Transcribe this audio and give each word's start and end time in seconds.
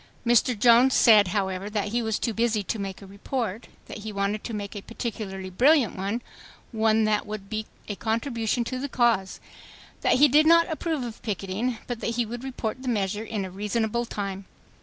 Mr. 0.25 0.57
Jones 0.57 0.95
said, 0.95 1.27
however, 1.27 1.69
that 1.69 1.89
he 1.89 2.01
was 2.01 2.17
too 2.17 2.33
busy 2.33 2.63
to 2.63 2.79
make 2.79 3.03
a 3.03 3.05
report; 3.05 3.67
.that 3.85 3.99
he 3.99 4.11
wanted 4.11 4.43
to 4.43 4.51
make 4.51 4.75
a 4.75 4.81
particularly 4.81 5.51
brilliant 5.51 5.95
one, 5.95 6.23
one 6.71 7.03
that 7.03 7.27
would 7.27 7.51
"be 7.51 7.67
a 7.87 7.93
contribution 7.95 8.63
to 8.63 8.79
the 8.79 8.89
cause"; 8.89 9.39
that 10.01 10.15
he 10.15 10.27
did 10.27 10.47
not 10.47 10.67
approve 10.71 11.03
of 11.03 11.21
picketing, 11.21 11.77
but 11.85 11.99
that 11.99 12.15
he 12.15 12.25
would 12.25 12.43
report 12.43 12.81
the 12.81 12.87
measure 12.87 13.23
"in 13.23 13.45
a 13.45 13.51
reasonable 13.51 14.05
time." 14.05 14.45